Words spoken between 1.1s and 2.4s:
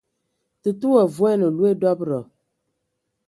vuan loe dɔbədɔ.